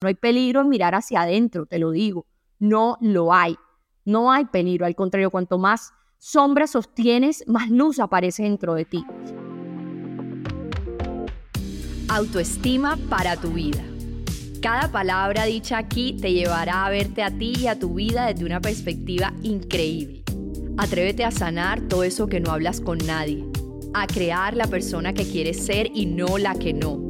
[0.00, 2.24] No hay peligro en mirar hacia adentro, te lo digo.
[2.60, 3.56] No lo hay.
[4.04, 4.86] No hay peligro.
[4.86, 9.04] Al contrario, cuanto más sombra sostienes, más luz aparece dentro de ti.
[12.08, 13.82] Autoestima para tu vida.
[14.62, 18.44] Cada palabra dicha aquí te llevará a verte a ti y a tu vida desde
[18.44, 20.22] una perspectiva increíble.
[20.76, 23.44] Atrévete a sanar todo eso que no hablas con nadie,
[23.94, 27.04] a crear la persona que quieres ser y no la que no,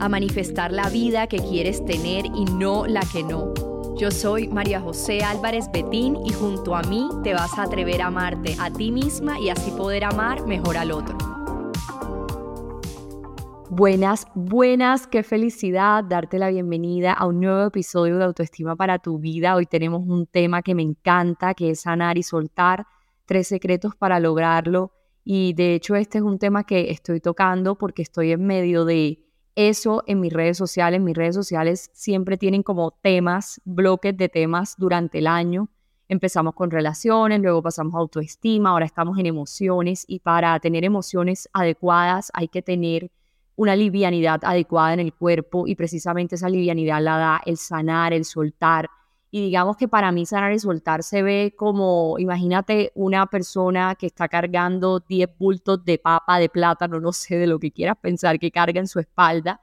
[0.00, 3.54] a manifestar la vida que quieres tener y no la que no.
[3.98, 8.08] Yo soy María José Álvarez Betín y junto a mí te vas a atrever a
[8.08, 11.16] amarte a ti misma y así poder amar mejor al otro.
[13.70, 19.18] Buenas, buenas, qué felicidad darte la bienvenida a un nuevo episodio de Autoestima para tu
[19.18, 19.56] vida.
[19.56, 22.86] Hoy tenemos un tema que me encanta, que es sanar y soltar,
[23.24, 24.92] tres secretos para lograrlo.
[25.24, 29.25] Y de hecho este es un tema que estoy tocando porque estoy en medio de
[29.56, 31.00] eso en mis redes sociales.
[31.00, 35.68] Mis redes sociales siempre tienen como temas, bloques de temas durante el año.
[36.08, 41.48] Empezamos con relaciones, luego pasamos a autoestima, ahora estamos en emociones y para tener emociones
[41.52, 43.10] adecuadas hay que tener
[43.56, 48.24] una livianidad adecuada en el cuerpo y precisamente esa livianidad la da el sanar, el
[48.24, 48.88] soltar,
[49.36, 54.06] y digamos que para mí sanar y soltar se ve como, imagínate una persona que
[54.06, 58.38] está cargando 10 bultos de papa, de plátano, no sé de lo que quieras pensar,
[58.38, 59.60] que carga en su espalda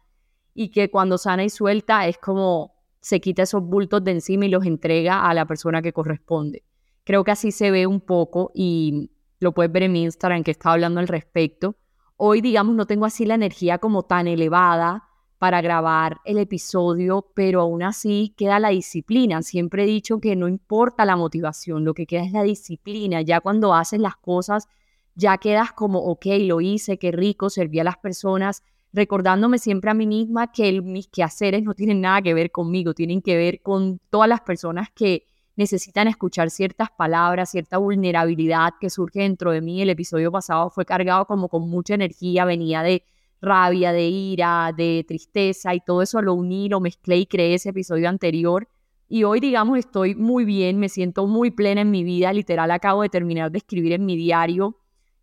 [0.53, 4.49] y que cuando sana y suelta es como se quita esos bultos de encima y
[4.49, 6.63] los entrega a la persona que corresponde.
[7.03, 10.51] Creo que así se ve un poco y lo puedes ver en mi Instagram que
[10.51, 11.77] está hablando al respecto.
[12.15, 15.05] Hoy, digamos, no tengo así la energía como tan elevada
[15.43, 19.41] para grabar el episodio, pero aún así queda la disciplina.
[19.41, 23.21] Siempre he dicho que no importa la motivación, lo que queda es la disciplina.
[23.21, 24.69] Ya cuando haces las cosas,
[25.15, 28.63] ya quedas como, ok, lo hice, qué rico, serví a las personas,
[28.93, 33.21] recordándome siempre a mí misma que mis quehaceres no tienen nada que ver conmigo, tienen
[33.21, 35.25] que ver con todas las personas que
[35.57, 39.81] necesitan escuchar ciertas palabras, cierta vulnerabilidad que surge dentro de mí.
[39.81, 43.03] El episodio pasado fue cargado como con mucha energía, venía de
[43.43, 47.69] rabia, de ira, de tristeza y todo eso lo uní, lo mezclé y creé ese
[47.69, 48.67] episodio anterior.
[49.07, 52.33] Y hoy, digamos, estoy muy bien, me siento muy plena en mi vida.
[52.33, 54.77] Literal, acabo de terminar de escribir en mi diario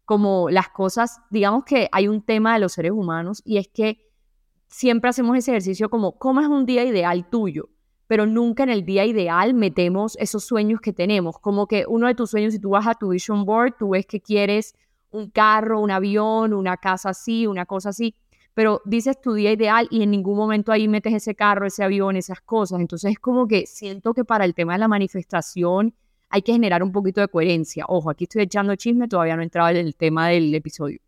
[0.04, 4.10] como las cosas, digamos que hay un tema de los seres humanos y es que
[4.66, 7.68] siempre hacemos ese ejercicio como, ¿cómo es un día ideal tuyo?
[8.08, 11.38] Pero nunca en el día ideal metemos esos sueños que tenemos.
[11.38, 14.04] Como que uno de tus sueños, si tú vas a tu vision board, tú ves
[14.04, 14.74] que quieres
[15.10, 18.14] un carro, un avión, una casa así, una cosa así,
[18.54, 22.16] pero dices tu día ideal y en ningún momento ahí metes ese carro, ese avión,
[22.16, 22.80] esas cosas.
[22.80, 25.94] Entonces es como que siento que para el tema de la manifestación
[26.28, 27.84] hay que generar un poquito de coherencia.
[27.88, 31.00] Ojo, aquí estoy echando chisme, todavía no he entrado en el tema del episodio.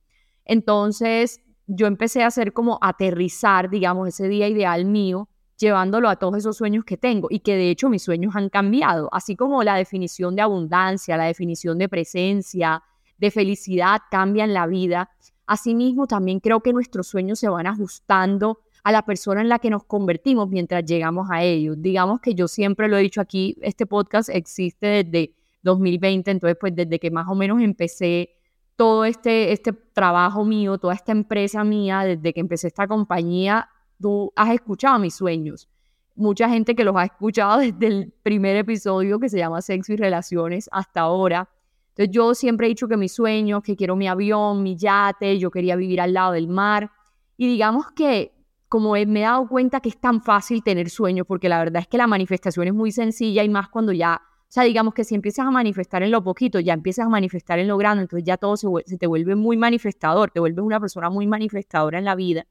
[0.45, 6.39] Entonces yo empecé a hacer como aterrizar, digamos, ese día ideal mío, llevándolo a todos
[6.39, 9.77] esos sueños que tengo y que de hecho mis sueños han cambiado, así como la
[9.77, 12.83] definición de abundancia, la definición de presencia,
[13.23, 15.09] de felicidad cambian la vida.
[15.47, 19.71] Asimismo, también creo que nuestros sueños se van ajustando a la persona en la que
[19.71, 21.77] nos convertimos mientras llegamos a ellos.
[21.79, 26.75] Digamos que yo siempre lo he dicho aquí, este podcast existe desde 2020, entonces pues
[26.75, 28.31] desde que más o menos empecé
[28.75, 33.69] todo este, este trabajo mío, toda esta empresa mía, desde que empecé esta compañía,
[34.01, 35.69] tú has escuchado mis sueños.
[36.17, 39.97] Mucha gente que los ha escuchado desde el primer episodio que se llama Sexo y
[39.97, 41.49] Relaciones hasta ahora.
[41.95, 45.51] Entonces yo siempre he dicho que mis sueños, que quiero mi avión, mi yate, yo
[45.51, 46.91] quería vivir al lado del mar.
[47.37, 48.33] Y digamos que
[48.73, 51.89] como me he dado cuenta que es tan fácil tener sueños, porque la verdad es
[51.89, 55.15] que la manifestación es muy sencilla y más cuando ya, o sea, digamos que si
[55.15, 58.39] empiezas a manifestar en lo poquito, ya empiezas a manifestar en lo grande, entonces ya
[58.39, 62.15] todo se, se te vuelve muy manifestador, te vuelves una persona muy manifestadora en la
[62.15, 62.47] vida.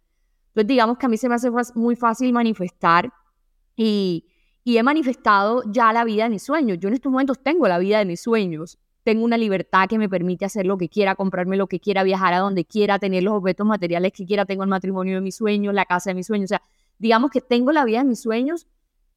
[0.50, 3.12] Entonces digamos que a mí se me hace muy fácil manifestar
[3.76, 4.28] y,
[4.64, 6.78] y he manifestado ya la vida de mis sueños.
[6.80, 10.10] Yo en estos momentos tengo la vida de mis sueños tengo una libertad que me
[10.10, 13.34] permite hacer lo que quiera, comprarme lo que quiera, viajar a donde quiera, tener los
[13.34, 16.48] objetos materiales que quiera, tengo el matrimonio de mis sueños, la casa de mis sueños,
[16.48, 16.62] o sea,
[17.00, 18.68] digamos que tengo la vida de mis sueños,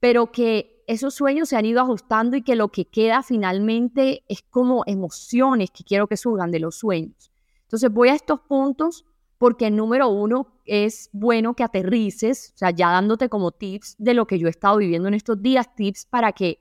[0.00, 4.42] pero que esos sueños se han ido ajustando y que lo que queda finalmente es
[4.42, 7.32] como emociones que quiero que surjan de los sueños.
[7.62, 9.04] Entonces voy a estos puntos
[9.38, 14.26] porque número uno es bueno que aterrices, o sea, ya dándote como tips de lo
[14.26, 16.58] que yo he estado viviendo en estos días, tips para que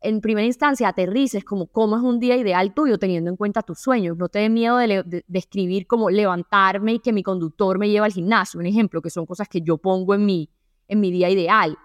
[0.00, 3.80] en primera instancia aterrices como cómo es un día ideal tuyo teniendo en cuenta tus
[3.80, 4.16] sueños.
[4.16, 8.12] No te dé miedo de, escribir como levantarme y que mi conductor me lleve al
[8.12, 10.50] gimnasio, un ejemplo, que son cosas que yo pongo en mi,
[10.88, 11.76] en mi día ideal.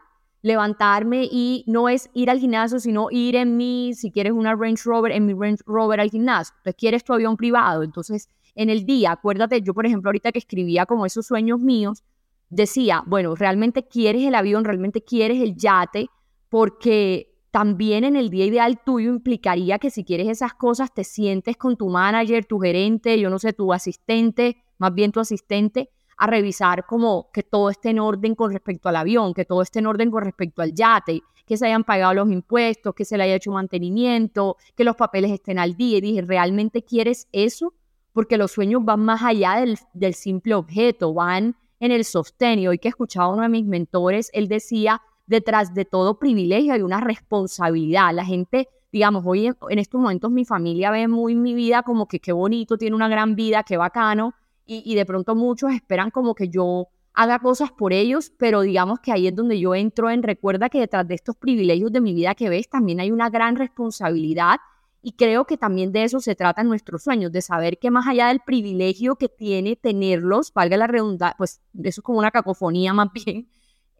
[0.43, 4.81] Levantarme y no es ir al gimnasio, sino ir en mi, si quieres una Range
[4.83, 6.53] Rover, en mi Range Rover al gimnasio.
[6.57, 7.83] Entonces quieres tu avión privado.
[7.83, 12.03] Entonces, en el día, acuérdate, yo por ejemplo ahorita que escribía como esos sueños míos,
[12.49, 16.09] decía, bueno, realmente quieres el avión, realmente quieres el yate,
[16.49, 21.57] porque también en el día ideal tuyo implicaría que si quieres esas cosas te sientes
[21.57, 26.27] con tu manager, tu gerente, yo no sé, tu asistente, más bien tu asistente, a
[26.27, 29.87] revisar como que todo esté en orden con respecto al avión, que todo esté en
[29.87, 33.35] orden con respecto al yate, que se hayan pagado los impuestos, que se le haya
[33.35, 35.97] hecho mantenimiento, que los papeles estén al día.
[35.97, 37.73] Y dije, ¿realmente quieres eso?
[38.13, 42.59] Porque los sueños van más allá del, del simple objeto, van en el sostén.
[42.59, 45.01] Y hoy que escuchaba a uno de mis mentores, él decía,
[45.31, 48.13] detrás de todo privilegio hay una responsabilidad.
[48.13, 52.19] La gente, digamos, hoy en, estos momentos mi familia ve muy mi vida como que
[52.19, 54.35] qué bonito, tiene una gran vida, qué bacano,
[54.65, 58.99] y, y de pronto muchos esperan como que yo haga cosas por ellos, pero digamos
[58.99, 62.13] que ahí es donde yo entro en recuerda que detrás de estos privilegios de mi
[62.13, 64.57] vida que ves también hay una gran responsabilidad
[65.01, 68.27] y creo que también de eso se trata nuestros sueños, de saber que más allá
[68.27, 73.09] del privilegio que tiene tenerlos, valga la redundancia, pues eso es como una cacofonía más
[73.13, 73.49] bien,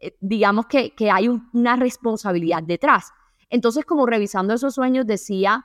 [0.02, 3.12] eh, digamos que, que hay una responsabilidad detrás.
[3.48, 5.64] Entonces, como revisando esos sueños, decía,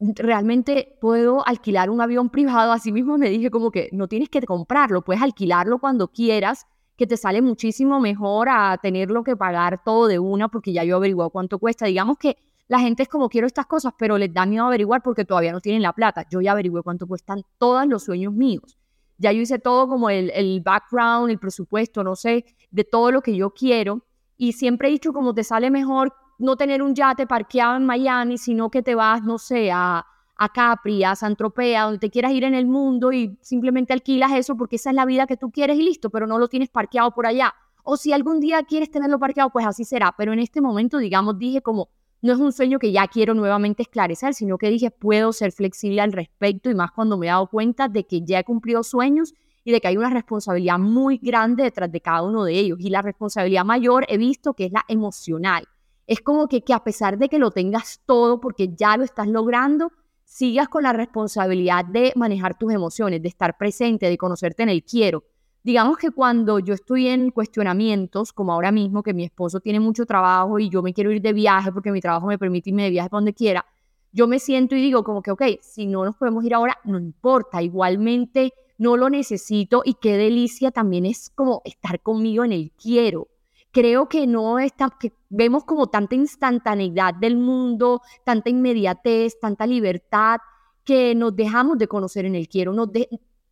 [0.00, 4.42] realmente puedo alquilar un avión privado, así mismo me dije como que no tienes que
[4.42, 6.66] comprarlo, puedes alquilarlo cuando quieras,
[6.96, 10.96] que te sale muchísimo mejor a tenerlo que pagar todo de una, porque ya yo
[10.96, 11.86] averiguado cuánto cuesta.
[11.86, 12.36] Digamos que
[12.68, 15.60] la gente es como quiero estas cosas, pero les da miedo averiguar porque todavía no
[15.60, 16.26] tienen la plata.
[16.30, 18.78] Yo ya averigué cuánto cuestan todos los sueños míos.
[19.18, 23.22] Ya yo hice todo como el, el background, el presupuesto, no sé, de todo lo
[23.22, 24.04] que yo quiero.
[24.36, 28.38] Y siempre he dicho como te sale mejor no tener un yate parqueado en Miami,
[28.38, 30.04] sino que te vas, no sé, a,
[30.36, 34.32] a Capri, a San Tropez, donde te quieras ir en el mundo y simplemente alquilas
[34.32, 36.68] eso porque esa es la vida que tú quieres y listo, pero no lo tienes
[36.68, 37.54] parqueado por allá.
[37.84, 40.14] O si algún día quieres tenerlo parqueado, pues así será.
[40.16, 41.90] Pero en este momento, digamos, dije como,
[42.22, 46.00] no es un sueño que ya quiero nuevamente esclarecer, sino que dije, puedo ser flexible
[46.00, 49.34] al respecto y más cuando me he dado cuenta de que ya he cumplido sueños
[49.64, 52.78] y de que hay una responsabilidad muy grande detrás de cada uno de ellos.
[52.80, 55.66] Y la responsabilidad mayor he visto que es la emocional.
[56.06, 59.28] Es como que, que a pesar de que lo tengas todo porque ya lo estás
[59.28, 59.92] logrando,
[60.24, 64.82] sigas con la responsabilidad de manejar tus emociones, de estar presente, de conocerte en el
[64.82, 65.24] quiero
[65.64, 70.06] digamos que cuando yo estoy en cuestionamientos, como ahora mismo, que mi esposo tiene mucho
[70.06, 72.90] trabajo y yo me quiero ir de viaje porque mi trabajo me permite irme de
[72.90, 73.64] viaje para donde quiera,
[74.12, 76.98] yo me siento y digo como que, ok, si no nos podemos ir ahora, no
[76.98, 82.72] importa, igualmente no lo necesito y qué delicia también es como estar conmigo en el
[82.72, 83.28] quiero.
[83.70, 90.40] Creo que no está, que vemos como tanta instantaneidad del mundo, tanta inmediatez, tanta libertad,
[90.84, 92.88] que nos dejamos de conocer en el quiero, nos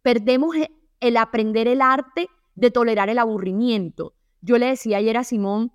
[0.02, 4.14] perdemos e, el aprender el arte de tolerar el aburrimiento.
[4.40, 5.70] Yo le decía ayer a Simón,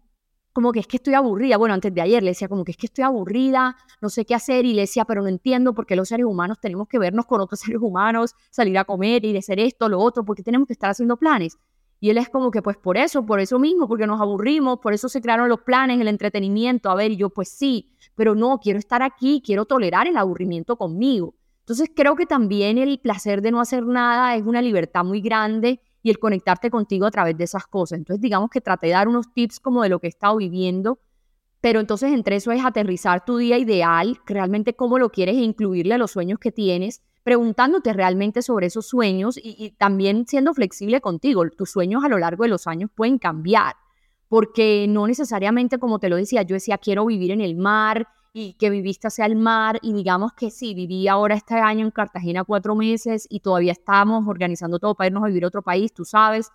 [0.56, 2.78] como que es que estoy aburrida, bueno, antes de ayer le decía como que es
[2.78, 5.98] que estoy aburrida, no sé qué hacer, y le decía, pero no entiendo por qué
[5.98, 9.60] los seres humanos tenemos que vernos con otros seres humanos, salir a comer, y hacer
[9.60, 11.58] esto, lo otro, porque tenemos que estar haciendo planes.
[12.00, 14.94] Y él es como que, pues por eso, por eso mismo, porque nos aburrimos, por
[14.94, 16.90] eso se crearon los planes, el entretenimiento.
[16.90, 20.78] A ver, y yo, pues sí, pero no, quiero estar aquí, quiero tolerar el aburrimiento
[20.78, 21.36] conmigo.
[21.60, 25.82] Entonces creo que también el placer de no hacer nada es una libertad muy grande
[26.06, 27.98] y el conectarte contigo a través de esas cosas.
[27.98, 31.00] Entonces digamos que traté de dar unos tips como de lo que he estado viviendo,
[31.62, 35.96] pero entonces entre eso es aterrizar tu día ideal, realmente cómo lo quieres e incluirle
[35.96, 41.02] a los sueños que tienes, preguntándote realmente sobre esos sueños y, y también siendo flexible
[41.02, 41.44] contigo.
[41.50, 43.74] Tus sueños a lo largo de los años pueden cambiar
[44.28, 48.52] porque no necesariamente, como te lo decía, yo decía, quiero vivir en el mar y
[48.56, 52.44] que viviste hacia el mar y digamos que sí, viví ahora este año en Cartagena
[52.44, 56.04] cuatro meses y todavía estamos organizando todo para irnos a vivir a otro país, tú
[56.04, 56.52] sabes,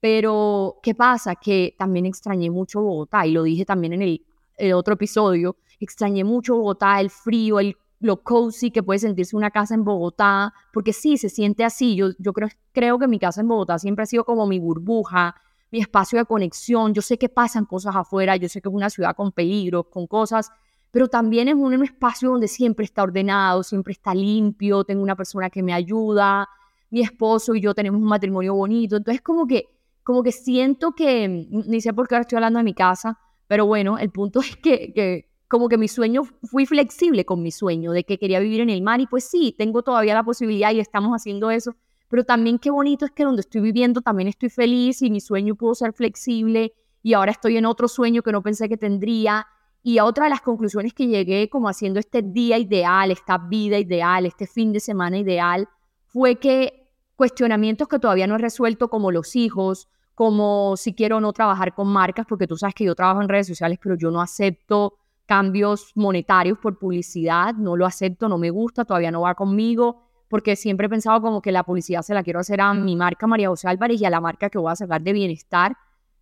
[0.00, 1.36] pero ¿qué pasa?
[1.36, 4.20] Que también extrañé mucho Bogotá y lo dije también en
[4.56, 9.50] el, otro episodio, extrañé mucho Bogotá, el frío, el, lo cozy que puede sentirse una
[9.50, 13.42] casa en Bogotá, porque sí, se siente así, yo, yo creo, creo que mi casa
[13.42, 15.34] en Bogotá siempre ha sido como mi burbuja,
[15.70, 18.88] mi espacio de conexión, yo sé que pasan cosas afuera, yo sé que es una
[18.88, 20.50] ciudad con peligros, con cosas
[20.90, 25.50] pero también es un, espacio donde siempre está ordenado, siempre está limpio, tengo una persona
[25.50, 26.48] que me ayuda,
[26.90, 29.66] mi esposo y yo tenemos un matrimonio bonito, entonces como que,
[30.02, 33.66] como que siento que, ni sé por qué ahora estoy hablando de mi casa, pero
[33.66, 37.92] bueno, el punto es que, que como que mi sueño, fui flexible con mi sueño
[37.92, 40.80] de que quería vivir en el mar y pues sí, tengo todavía la posibilidad y
[40.80, 41.74] estamos haciendo eso,
[42.08, 45.54] pero también qué bonito es que donde estoy viviendo también estoy feliz y mi sueño
[45.54, 49.46] pudo ser flexible y ahora estoy en otro sueño que no pensé que tendría
[49.88, 54.26] y otra de las conclusiones que llegué como haciendo este día ideal, esta vida ideal,
[54.26, 55.66] este fin de semana ideal,
[56.04, 61.32] fue que cuestionamientos que todavía no he resuelto como los hijos, como si quiero no
[61.32, 64.20] trabajar con marcas, porque tú sabes que yo trabajo en redes sociales, pero yo no
[64.20, 70.02] acepto cambios monetarios por publicidad, no lo acepto, no me gusta, todavía no va conmigo.
[70.28, 73.26] porque siempre he pensado como que la publicidad se la quiero hacer a mi marca
[73.26, 75.78] María José Álvarez y a la marca que voy a sacar de bienestar.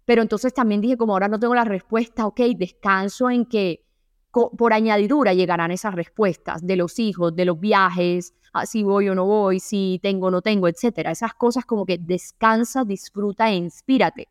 [0.07, 3.85] Pero entonces también dije, como ahora no tengo la respuesta, ok, descanso en que
[4.31, 9.15] por añadidura llegarán esas respuestas de los hijos, de los viajes, ah, si voy o
[9.15, 11.11] no voy, si tengo o no tengo, etcétera.
[11.11, 14.29] Esas cosas como que descansa, disfruta e inspírate.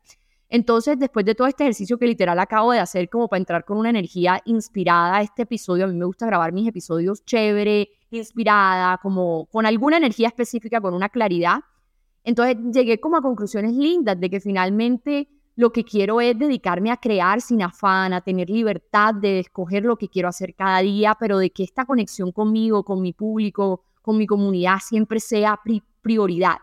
[0.48, 3.78] Entonces, después de todo este ejercicio que literal acabo de hacer como para entrar con
[3.78, 8.98] una energía inspirada a este episodio, a mí me gusta grabar mis episodios chévere, inspirada,
[8.98, 11.58] como con alguna energía específica, con una claridad.
[12.22, 16.98] Entonces llegué como a conclusiones lindas de que finalmente lo que quiero es dedicarme a
[16.98, 21.38] crear sin afán, a tener libertad de escoger lo que quiero hacer cada día, pero
[21.38, 25.58] de que esta conexión conmigo, con mi público, con mi comunidad siempre sea
[26.02, 26.58] prioridad.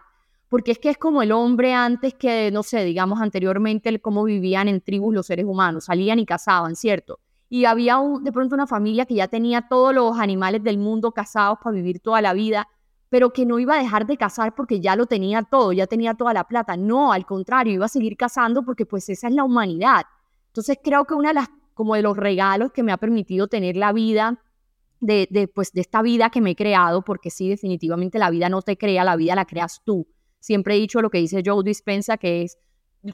[0.48, 4.68] Porque es que es como el hombre antes que, no sé, digamos anteriormente, cómo vivían
[4.68, 7.20] en tribus los seres humanos, salían y cazaban, ¿cierto?
[7.50, 11.58] Y había de pronto una familia que ya tenía todos los animales del mundo cazados
[11.64, 12.68] para vivir toda la vida
[13.14, 16.16] pero que no iba a dejar de cazar porque ya lo tenía todo, ya tenía
[16.16, 16.76] toda la plata.
[16.78, 20.06] No, al contrario, iba a seguir cazando porque pues esa es la humanidad.
[20.48, 21.42] Entonces creo que una de
[21.76, 24.42] como de los regalos que me ha permitido tener la vida,
[25.00, 28.50] de, de, pues, de esta vida que me he creado, porque sí, definitivamente la vida
[28.50, 30.08] no te crea, la vida la creas tú.
[30.40, 32.58] Siempre he dicho lo que dice Joe Dispensa, que es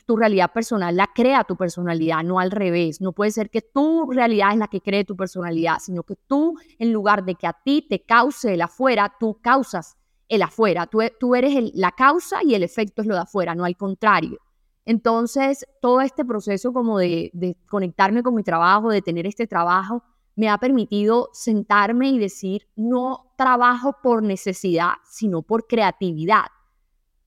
[0.05, 3.01] tu realidad personal la crea tu personalidad, no al revés.
[3.01, 6.55] No puede ser que tu realidad es la que cree tu personalidad, sino que tú,
[6.77, 10.85] en lugar de que a ti te cause el afuera, tú causas el afuera.
[10.85, 14.39] Tú, tú eres la causa y el efecto es lo de afuera, no al contrario.
[14.85, 20.03] Entonces, todo este proceso como de, de conectarme con mi trabajo, de tener este trabajo,
[20.35, 26.45] me ha permitido sentarme y decir, no trabajo por necesidad, sino por creatividad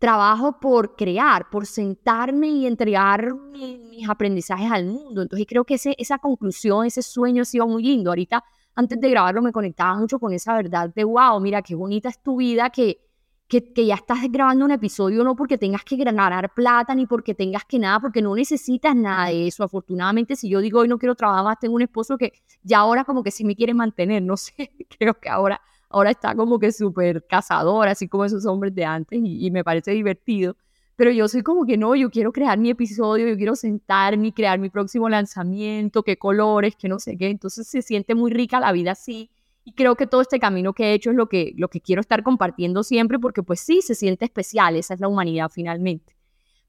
[0.03, 5.23] trabajo por crear, por sentarme y entregar mis aprendizajes al mundo.
[5.23, 8.11] Entonces creo que esa conclusión, ese sueño ha sido muy lindo.
[8.11, 8.43] Ahorita,
[8.75, 12.21] antes de grabarlo, me conectaba mucho con esa verdad de, wow, mira, qué bonita es
[12.21, 12.99] tu vida, que,
[13.47, 17.65] que ya estás grabando un episodio, no porque tengas que ganar plata, ni porque tengas
[17.65, 19.63] que nada, porque no necesitas nada de eso.
[19.63, 22.33] Afortunadamente, si yo digo hoy no quiero trabajar más, tengo un esposo que
[22.65, 25.61] ya ahora como que sí me quiere mantener, no sé, creo que ahora
[25.93, 29.93] ahora está como que súper cazador, así como esos hombres de antes, y, me parece
[29.93, 30.57] divertido.
[30.97, 34.33] Pero yo soy como que no, yo quiero crear mi episodio, yo quiero sentarme y
[34.33, 37.31] crear mi próximo lanzamiento, qué colores, qué no sé qué.
[37.31, 39.31] Entonces se siente muy rica la vida así.
[39.65, 42.01] Y creo que todo este camino que he hecho es lo que, lo que quiero
[42.01, 46.17] estar compartiendo siempre, porque pues sí, se siente especial, esa es la humanidad finalmente.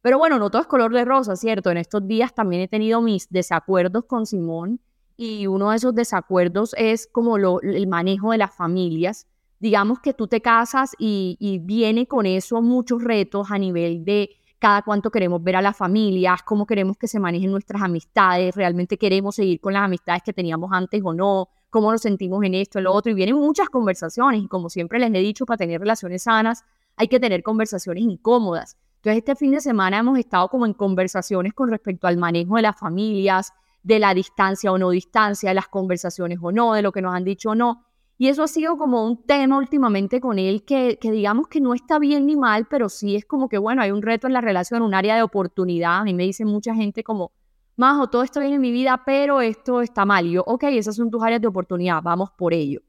[0.01, 1.71] Pero bueno, no todo es color de rosa, ¿cierto?
[1.71, 4.79] En estos días también he tenido mis desacuerdos con Simón
[5.17, 9.27] y uno de esos desacuerdos es como lo, el manejo de las familias.
[9.59, 14.29] Digamos que tú te casas y, y viene con eso muchos retos a nivel de
[14.63, 18.97] cada cuánto queremos ver a las familias, cómo queremos que se manejen nuestras amistades, realmente
[18.97, 22.77] queremos seguir con las amistades que teníamos antes o no, cómo nos sentimos en esto,
[22.77, 25.81] en lo otro, y vienen muchas conversaciones, y como siempre les he dicho, para tener
[25.81, 26.63] relaciones sanas
[26.95, 28.77] hay que tener conversaciones incómodas.
[28.97, 32.61] Entonces este fin de semana hemos estado como en conversaciones con respecto al manejo de
[32.61, 33.51] las familias,
[33.83, 37.13] de la distancia o no distancia, de las conversaciones o no, de lo que nos
[37.13, 37.85] han dicho o no.
[38.17, 41.73] Y eso ha sido como un tema últimamente con él que, que digamos que no
[41.73, 44.41] está bien ni mal, pero sí es como que, bueno, hay un reto en la
[44.41, 45.99] relación, un área de oportunidad.
[45.99, 47.33] A mí me dice mucha gente como,
[47.75, 50.27] Majo, todo está bien en mi vida, pero esto está mal.
[50.27, 52.81] Y yo, ok, esas son tus áreas de oportunidad, vamos por ello.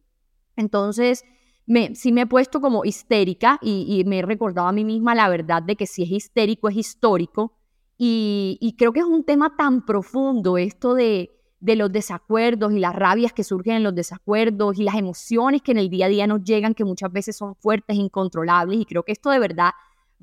[0.57, 1.25] Entonces,
[1.67, 5.15] me, sí me he puesto como histérica y, y me he recordado a mí misma
[5.15, 7.55] la verdad de que si es histérico, es histórico
[7.97, 12.95] y, creo que es un tema tan profundo esto de, de los desacuerdos y las
[12.95, 16.27] rabias que surgen en los desacuerdos y las emociones que en el día a día
[16.27, 18.81] nos llegan, que muchas veces son fuertes, incontrolables.
[18.81, 19.71] Y creo que esto de verdad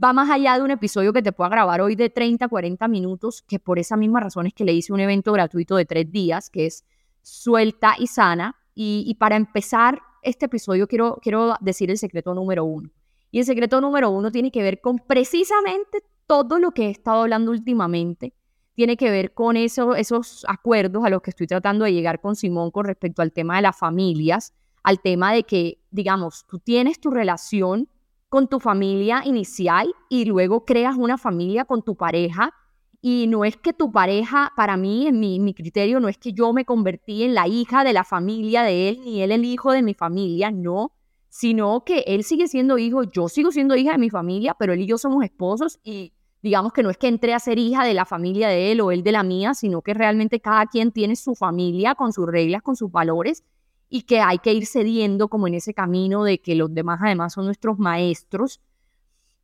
[0.01, 3.43] va más allá de un episodio que te pueda grabar hoy de 30, 40 minutos,
[3.47, 6.49] que por esa misma razón es que le hice un evento gratuito de tres días,
[6.49, 6.85] que es
[7.21, 8.55] Suelta y Sana.
[8.73, 12.89] Y, y para empezar este episodio quiero, quiero decir el secreto número uno.
[13.31, 17.23] Y el secreto número uno tiene que ver con precisamente todo lo que he estado
[17.23, 18.33] hablando últimamente
[18.73, 22.37] tiene que ver con eso, esos acuerdos a los que estoy tratando de llegar con
[22.37, 27.01] Simón con respecto al tema de las familias, al tema de que, digamos, tú tienes
[27.01, 27.89] tu relación
[28.29, 32.53] con tu familia inicial y luego creas una familia con tu pareja.
[33.01, 36.31] Y no es que tu pareja, para mí, en mi, mi criterio, no es que
[36.31, 39.73] yo me convertí en la hija de la familia de él, ni él el hijo
[39.73, 40.93] de mi familia, no,
[41.27, 44.79] sino que él sigue siendo hijo, yo sigo siendo hija de mi familia, pero él
[44.79, 47.93] y yo somos esposos y digamos que no es que entré a ser hija de
[47.93, 51.15] la familia de él o él de la mía, sino que realmente cada quien tiene
[51.15, 53.43] su familia con sus reglas, con sus valores
[53.89, 57.33] y que hay que ir cediendo como en ese camino de que los demás además
[57.33, 58.61] son nuestros maestros.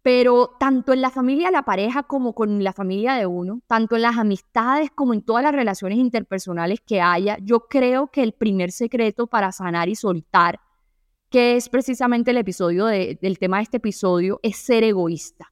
[0.01, 3.97] Pero tanto en la familia de la pareja como con la familia de uno, tanto
[3.97, 8.31] en las amistades como en todas las relaciones interpersonales que haya, yo creo que el
[8.31, 10.61] primer secreto para sanar y soltar
[11.29, 15.51] que es precisamente el episodio del tema de este episodio, es ser egoísta.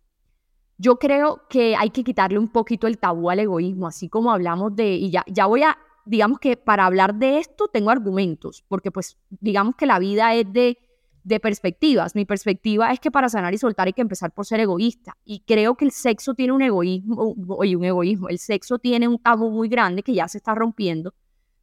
[0.77, 4.75] Yo creo que hay que quitarle un poquito el tabú al egoísmo, así como hablamos
[4.75, 8.91] de, y ya, ya voy a, digamos que para hablar de esto tengo argumentos, porque
[8.91, 10.77] pues digamos que la vida es de,
[11.23, 12.15] de perspectivas.
[12.15, 15.17] Mi perspectiva es que para sanar y soltar hay que empezar por ser egoísta.
[15.25, 19.17] Y creo que el sexo tiene un egoísmo, oye, un egoísmo, el sexo tiene un
[19.17, 21.13] tabú muy grande que ya se está rompiendo,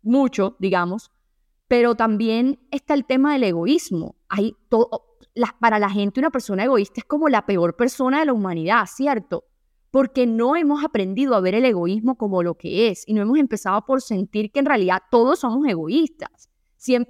[0.02, 1.12] mucho, digamos,
[1.69, 4.16] pero también está el tema del egoísmo.
[4.28, 5.12] Hay todo,
[5.60, 9.44] para la gente una persona egoísta es como la peor persona de la humanidad, ¿cierto?
[9.90, 13.38] Porque no hemos aprendido a ver el egoísmo como lo que es y no hemos
[13.38, 16.50] empezado por sentir que en realidad todos somos egoístas.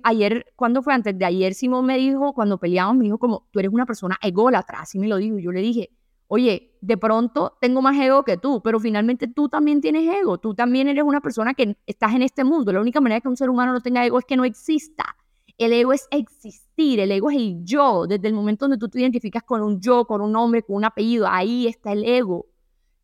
[0.03, 3.61] ayer, cuando fue antes de ayer, Simón me dijo, cuando peleamos, me dijo como, tú
[3.61, 5.39] eres una persona ególatra, así me lo dijo.
[5.39, 5.91] Yo le dije,
[6.27, 10.55] oye, de pronto tengo más ego que tú, pero finalmente tú también tienes ego, tú
[10.55, 12.73] también eres una persona que estás en este mundo.
[12.73, 15.17] La única manera que un ser humano no tenga ego es que no exista.
[15.59, 18.07] El ego es existir, el ego es el yo.
[18.07, 20.85] Desde el momento donde tú te identificas con un yo, con un nombre, con un
[20.85, 22.47] apellido, ahí está el ego.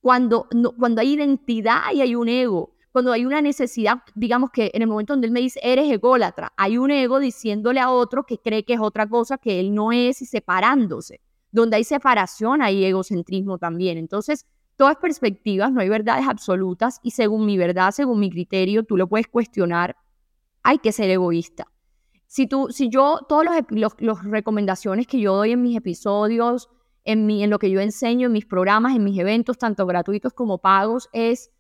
[0.00, 4.83] Cuando, cuando hay identidad y hay un ego, cuando hay una necesidad, digamos que en
[4.83, 8.38] el momento donde él me dice, eres ególatra, hay un ego diciéndole a otro que
[8.38, 12.85] cree que es otra cosa que él no es y separándose donde hay separación, hay
[12.85, 13.99] egocentrismo también.
[13.99, 18.97] Entonces, todas perspectivas, no hay verdades absolutas y según mi verdad, según mi criterio, tú
[18.97, 19.97] lo puedes cuestionar,
[20.62, 21.67] hay que ser egoísta.
[22.28, 23.64] Si tú, si yo, todas
[23.99, 26.68] las recomendaciones que yo doy en mis episodios,
[27.04, 30.35] en, mi, en lo que yo enseño, en mis programas, en mis eventos, tanto gratuitos
[30.35, 31.50] como pagos, es,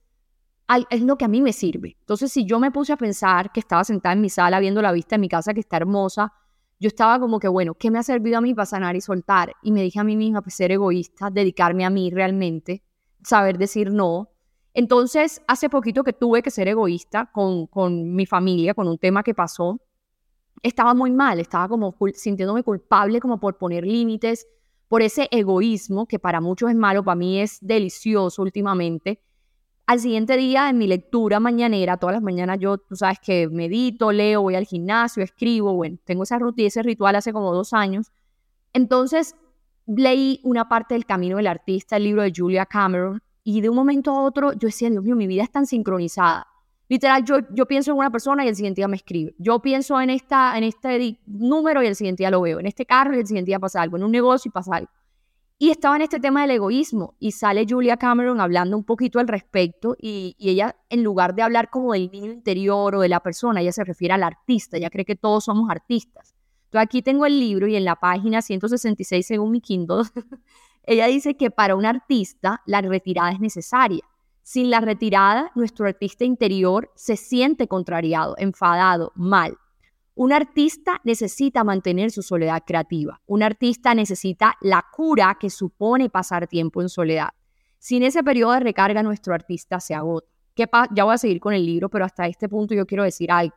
[0.90, 1.96] es lo que a mí me sirve.
[2.00, 4.92] Entonces, si yo me puse a pensar que estaba sentada en mi sala viendo la
[4.92, 6.34] vista de mi casa que está hermosa,
[6.78, 9.54] yo estaba como que, bueno, ¿qué me ha servido a mí para sanar y soltar?
[9.62, 12.82] Y me dije a mí misma, pues ser egoísta, dedicarme a mí realmente,
[13.24, 14.28] saber decir no.
[14.74, 19.22] Entonces, hace poquito que tuve que ser egoísta con, con mi familia, con un tema
[19.22, 19.80] que pasó,
[20.62, 24.46] estaba muy mal, estaba como sintiéndome culpable como por poner límites,
[24.88, 29.20] por ese egoísmo que para muchos es malo, para mí es delicioso últimamente,
[29.88, 34.12] al siguiente día, en mi lectura mañanera, todas las mañanas yo, tú sabes que medito,
[34.12, 38.12] leo, voy al gimnasio, escribo, bueno, tengo esa rutina, ese ritual hace como dos años.
[38.74, 39.34] Entonces,
[39.86, 43.76] leí una parte del Camino del Artista, el libro de Julia Cameron, y de un
[43.76, 46.47] momento a otro yo decía, Dios mío, mi vida es tan sincronizada.
[46.88, 49.34] Literal, yo, yo pienso en una persona y el siguiente día me escribe.
[49.38, 52.60] Yo pienso en, esta, en este número y el siguiente día lo veo.
[52.60, 53.98] En este carro y el siguiente día pasa algo.
[53.98, 54.90] En un negocio y pasa algo.
[55.60, 59.26] Y estaba en este tema del egoísmo y sale Julia Cameron hablando un poquito al
[59.26, 63.60] respecto y, ella en lugar de hablar como del niño interior o de la persona,
[63.60, 66.36] ella se refiere al artista, ella cree que todos somos artistas.
[66.66, 70.04] Entonces aquí tengo el libro y en la página 166 según mi Kindle,
[70.84, 74.04] ella dice que para un artista la retirada es necesaria.
[74.50, 79.58] Sin la retirada, nuestro artista interior se siente contrariado, enfadado, mal.
[80.14, 83.20] Un artista necesita mantener su soledad creativa.
[83.26, 87.28] Un artista necesita la cura que supone pasar tiempo en soledad.
[87.78, 90.28] Sin ese periodo de recarga, nuestro artista se agota.
[90.56, 93.54] ya voy a seguir con el libro, pero hasta este punto yo quiero decir algo.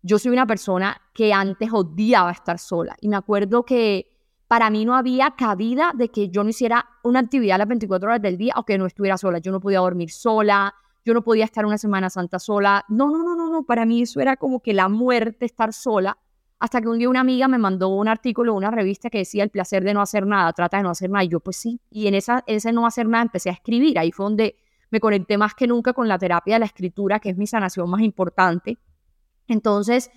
[0.00, 4.19] Yo soy una persona que antes odiaba estar sola y me acuerdo que
[4.50, 8.20] para mí no había cabida de que yo no hiciera una actividad las 24 horas
[8.20, 9.38] del día o que no estuviera sola.
[9.38, 12.84] Yo no podía dormir sola, yo no podía estar una Semana Santa sola.
[12.88, 16.18] No, no, no, no, no, para mí eso era como que la muerte estar sola.
[16.58, 19.50] Hasta que un día una amiga me mandó un artículo, una revista que decía el
[19.50, 21.22] placer de no hacer nada, trata de no hacer nada.
[21.22, 21.80] Y yo, pues sí.
[21.88, 24.00] Y en esa, ese no hacer nada empecé a escribir.
[24.00, 24.56] Ahí fue donde
[24.90, 27.88] me conecté más que nunca con la terapia de la escritura, que es mi sanación
[27.88, 28.78] más importante.
[29.46, 30.10] Entonces,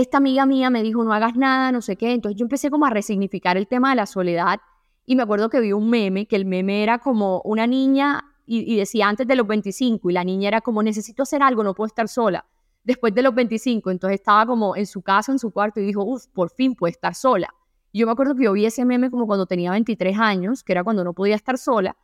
[0.00, 2.12] esta amiga mía me dijo, no hagas nada, no sé qué.
[2.12, 4.60] Entonces yo empecé como a resignificar el tema de la soledad.
[5.04, 8.76] Y me acuerdo que vi un meme, que el meme era como una niña y,
[8.76, 11.86] decía antes de los 25 y la niña era como necesito hacer algo, no puedo
[11.86, 12.46] estar sola.
[12.84, 16.04] Después de los 25, entonces estaba como en su casa, en su cuarto y dijo,
[16.04, 17.52] uff, por fin puede estar sola.
[17.92, 20.84] yo me acuerdo que yo vi ese meme como cuando tenía 23 años, que era
[20.84, 21.96] cuando no podía estar sola.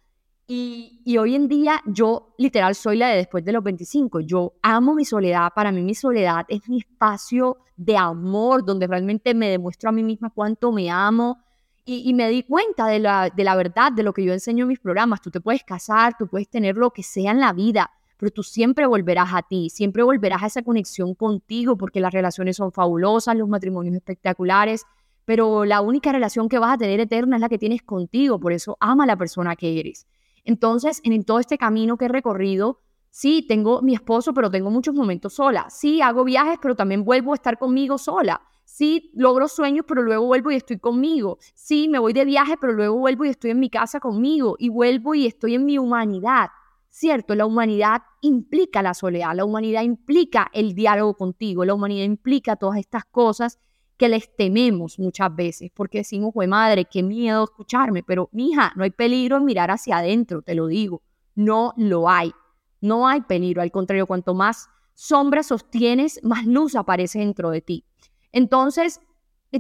[0.47, 4.21] Y, hoy en día yo literal soy la de después de los 25.
[4.21, 5.53] Yo amo mi soledad.
[5.55, 10.03] Para mí mi soledad es mi espacio de amor, donde realmente me demuestro a mí
[10.03, 11.39] misma cuánto me amo,
[11.87, 14.69] y, me di cuenta de la, de la verdad, de lo que yo enseño en
[14.69, 15.21] mis programas.
[15.21, 18.43] Tú te puedes casar, tú puedes tener lo que sea en la vida, pero tú
[18.43, 23.37] siempre volverás a ti, siempre volverás a esa conexión contigo, porque las relaciones son fabulosas,
[23.37, 24.87] los matrimonios espectaculares,
[25.27, 28.53] pero la única relación que vas a tener eterna es la que tienes contigo, por
[28.55, 30.07] eso ama a la persona que eres.
[30.45, 32.81] Entonces, en todo este camino que he recorrido,
[33.11, 35.67] sí, tengo mi esposo, pero tengo muchos momentos sola.
[35.71, 38.43] Sí, hago viajes, pero también vuelvo a estar conmigo sola.
[38.65, 41.39] Sí, logro sueños, pero luego vuelvo y estoy conmigo.
[41.55, 44.57] Sí, me voy de viaje, pero luego vuelvo y estoy en mi casa conmigo.
[44.59, 46.49] Y vuelvo y estoy en mi humanidad.
[46.91, 52.55] Cierto, la humanidad implica la soledad, la humanidad implica el diálogo contigo, la humanidad implica
[52.55, 53.59] todas estas cosas
[53.97, 58.85] que les tememos muchas veces, porque decimos, güey madre, qué miedo escucharme, pero mija, no
[58.85, 61.03] hay peligro en mirar hacia adentro, te lo digo,
[61.35, 62.33] no lo hay,
[62.81, 67.85] no hay peligro, al contrario, cuanto más sombra sostienes, más luz aparece dentro de ti.
[68.33, 69.01] Entonces,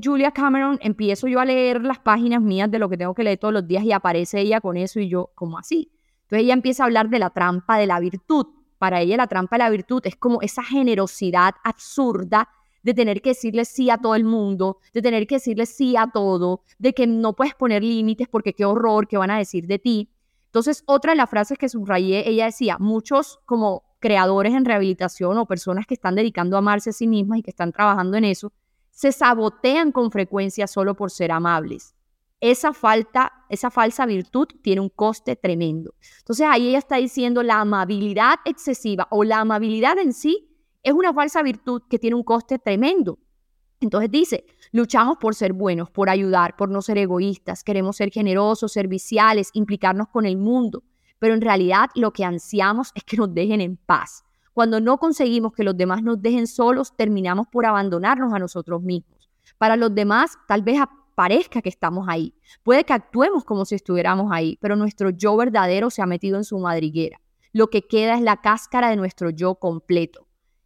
[0.02, 3.38] Julia Cameron, empiezo yo a leer las páginas mías de lo que tengo que leer
[3.38, 5.92] todos los días y aparece ella con eso y yo, como así?
[6.22, 8.46] Entonces ella empieza a hablar de la trampa de la virtud.
[8.78, 12.48] Para ella la trampa de la virtud es como esa generosidad absurda
[12.84, 16.10] de tener que decirle sí a todo el mundo, de tener que decirle sí a
[16.12, 19.78] todo, de que no puedes poner límites porque qué horror, qué van a decir de
[19.78, 20.10] ti.
[20.46, 25.46] Entonces, otra de las frases que subrayé, ella decía, muchos como creadores en rehabilitación o
[25.46, 28.52] personas que están dedicando a amarse a sí mismas y que están trabajando en eso,
[28.90, 31.94] se sabotean con frecuencia solo por ser amables.
[32.38, 35.94] Esa falta, esa falsa virtud tiene un coste tremendo.
[36.18, 40.53] Entonces ahí ella está diciendo la amabilidad excesiva o la amabilidad en sí
[40.84, 43.18] es una falsa virtud que tiene un coste tremendo.
[43.80, 48.72] Entonces dice, luchamos por ser buenos, por ayudar, por no ser egoístas, queremos ser generosos,
[48.72, 50.84] serviciales, implicarnos con el mundo,
[51.18, 54.24] pero en realidad lo que ansiamos es que nos dejen en paz.
[54.52, 59.28] Cuando no conseguimos que los demás nos dejen solos, terminamos por abandonarnos a nosotros mismos.
[59.58, 60.78] Para los demás, tal vez
[61.14, 62.34] parezca que estamos ahí.
[62.62, 66.44] Puede que actuemos como si estuviéramos ahí, pero nuestro yo verdadero se ha metido en
[66.44, 67.20] su madriguera.
[67.52, 70.23] Lo que queda es la cáscara de nuestro yo completo.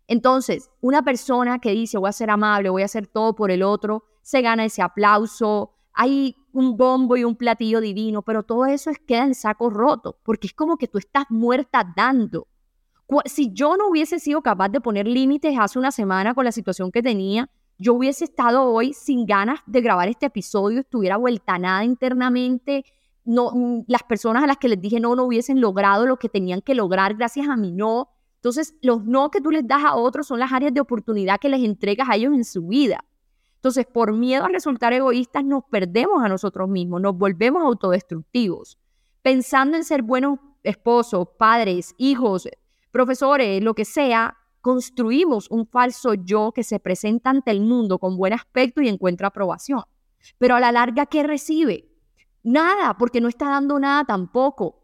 [0.08, 3.62] Entonces, una persona que dice voy a ser amable, voy a hacer todo por el
[3.62, 8.90] otro, se gana ese aplauso, hay un bombo y un platillo divino, pero todo eso
[8.90, 12.48] es, queda en saco roto, porque es como que tú estás muerta dando.
[13.26, 16.90] Si yo no hubiese sido capaz de poner límites hace una semana con la situación
[16.90, 21.84] que tenía, yo hubiese estado hoy sin ganas de grabar este episodio, estuviera vuelta nada
[21.84, 22.84] internamente,
[23.24, 26.28] no, mm, las personas a las que les dije no, no hubiesen logrado lo que
[26.28, 28.08] tenían que lograr gracias a mi no.
[28.38, 31.48] Entonces, los no que tú les das a otros son las áreas de oportunidad que
[31.48, 33.04] les entregas a ellos en su vida.
[33.56, 38.78] Entonces, por miedo a resultar egoístas, nos perdemos a nosotros mismos, nos volvemos autodestructivos.
[39.22, 42.48] Pensando en ser buenos esposos, padres, hijos,
[42.92, 48.16] profesores, lo que sea, construimos un falso yo que se presenta ante el mundo con
[48.16, 49.82] buen aspecto y encuentra aprobación.
[50.38, 51.88] Pero a la larga, ¿qué recibe?
[52.44, 54.77] Nada, porque no está dando nada tampoco.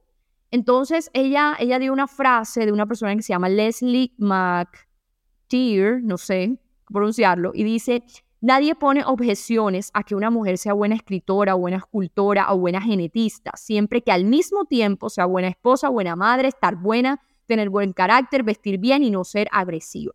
[0.54, 6.16] Entonces, ella, ella dio una frase de una persona que se llama Leslie McTeer, no
[6.16, 8.04] sé pronunciarlo, y dice,
[8.40, 13.50] nadie pone objeciones a que una mujer sea buena escritora, buena escultora o buena genetista,
[13.56, 18.44] siempre que al mismo tiempo sea buena esposa, buena madre, estar buena tener buen carácter,
[18.44, 20.14] vestir bien y no ser agresiva.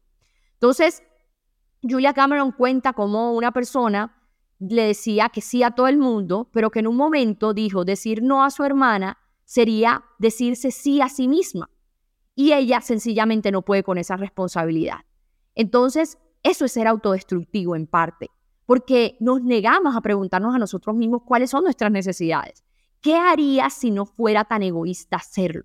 [0.54, 1.04] Entonces,
[1.82, 4.15] Julia Cameron cuenta cómo una persona
[4.60, 8.23] le decía que sí a todo el mundo, pero que en un momento dijo decir
[8.23, 9.17] no a su hermana
[9.49, 11.71] sería decirse sí a sí misma.
[12.35, 14.99] Y ella sencillamente no puede con esa responsabilidad.
[15.55, 18.29] Entonces, eso es ser autodestructivo en parte,
[18.67, 22.63] porque nos negamos a preguntarnos a nosotros mismos cuáles son nuestras necesidades.
[23.01, 25.63] ¿Qué haría si no fuera tan egoísta hacerlo?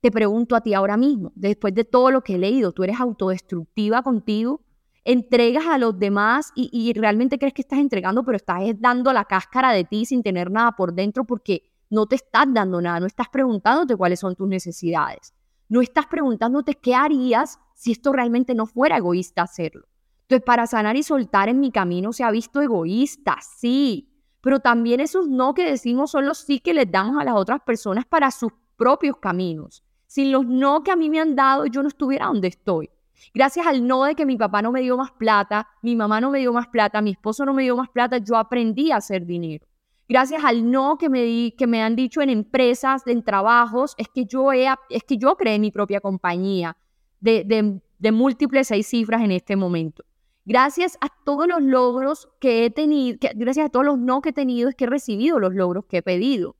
[0.00, 2.98] Te pregunto a ti ahora mismo, después de todo lo que he leído, ¿tú eres
[2.98, 4.62] autodestructiva contigo?
[5.04, 9.72] ¿Entregas a los demás y, realmente crees que estás entregando, pero estás dando la cáscara
[9.72, 13.28] de ti sin tener nada por dentro porque no te estás dando nada, no estás
[13.28, 15.34] preguntándote cuáles son tus necesidades,
[15.68, 19.86] no estás preguntándote qué harías si esto realmente no fuera egoísta hacerlo.
[20.22, 25.00] Entonces, para sanar y soltar en mi camino se ha visto egoísta, sí, pero también
[25.00, 28.30] esos no que decimos son los sí que les damos a las otras personas para
[28.30, 29.82] sus propios caminos.
[30.06, 32.90] Sin los no que a mí me han dado, yo no estuviera donde estoy.
[33.34, 36.30] Gracias al no de que mi papá no me dio más plata, mi mamá no
[36.30, 39.26] me dio más plata, mi esposo no me dio más plata, yo aprendí a hacer
[39.26, 39.66] dinero.
[40.10, 44.08] Gracias al no que me, di, que me han dicho en empresas, en trabajos, es
[44.08, 46.76] que yo, he, es que yo creé mi propia compañía
[47.20, 50.02] de, de, múltiples seis cifras en este momento.
[50.44, 54.32] Gracias a todos los logros que he tenido, gracias a todos los no que he
[54.32, 56.56] tenido, es que he recibido los logros que he pedido.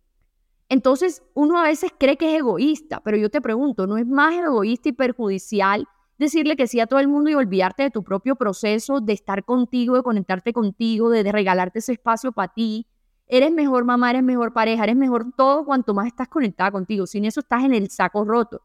[0.68, 4.32] Entonces, uno a veces cree que es egoísta, pero yo te pregunto, ¿no es más
[4.32, 8.36] egoísta y perjudicial decirle que sí a todo el mundo y olvidarte de tu propio
[8.36, 12.86] proceso, de estar contigo, de conectarte contigo, de, regalarte ese espacio para ti?
[13.32, 17.06] Eres mejor mamá, eres mejor pareja, eres mejor todo cuanto más estás conectada contigo.
[17.06, 18.60] Sin eso estás en el saco roto.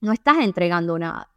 [0.00, 1.28] No estás entregando nada.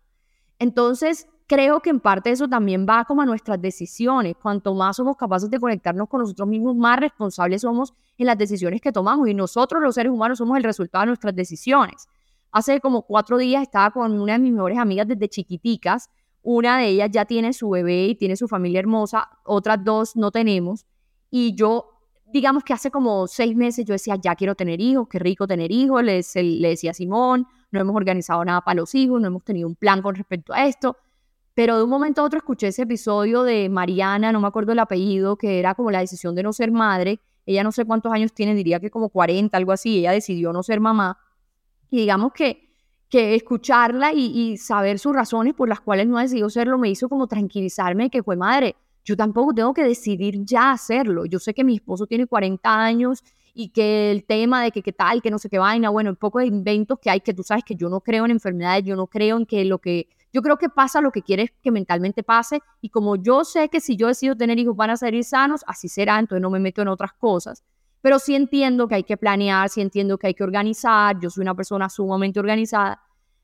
[0.60, 4.36] Entonces, creo que en parte eso también va como a nuestras decisiones.
[4.40, 8.80] Cuanto más somos capaces de conectarnos con nosotros mismos, más responsables somos en las decisiones
[8.80, 9.28] que tomamos.
[9.28, 12.08] Y nosotros los seres humanos somos el resultado de nuestras decisiones.
[12.52, 16.12] Hace como cuatro días estaba con una de mis mejores amigas desde chiquiticas.
[16.44, 19.30] Una de ellas ya tiene su bebé y tiene su familia hermosa.
[19.46, 20.86] Otras dos no tenemos.
[21.32, 21.91] Y yo,
[22.32, 25.72] digamos que hace como seis meses yo decía, ya quiero tener hijos, qué rico tener
[25.72, 26.04] hijos.
[26.04, 29.68] Le, le decía a Simón, no hemos organizado nada para los hijos, no hemos tenido
[29.68, 30.98] un plan con respecto a esto
[31.54, 34.80] Pero de un momento a otro escuché ese episodio de Mariana, no me acuerdo el
[34.80, 37.20] apellido, que era como la decisión de no ser madre.
[37.46, 40.00] Ella no sé cuántos años tiene, diría que como 40, algo así.
[40.00, 41.18] Ella decidió no ser mamá.
[41.90, 42.72] Y digamos que,
[43.10, 47.10] que escucharla y, saber sus razones por las cuales no ha decidido serlo me hizo
[47.10, 48.76] como tranquilizarme que fue madre.
[49.04, 51.26] Yo tampoco tengo que decidir ya hacerlo.
[51.26, 54.94] Yo sé que mi esposo tiene 40 años y que el tema de que qué
[54.94, 57.44] tal, que no sé qué vaina, bueno, un poco de inventos que hay, que tú
[57.44, 60.42] sabes que yo no creo en enfermedades, yo no creo en que lo que, yo
[60.42, 63.98] creo que pasa lo que quieres que mentalmente pase y como yo sé que si
[63.98, 66.88] yo decido tener hijos van a salir sanos, así será, entonces no me meto en
[66.88, 67.64] otras cosas.
[68.02, 71.42] Pero sí entiendo que hay que planear, sí entiendo que hay que organizar, yo soy
[71.42, 73.02] una persona sumamente organizada.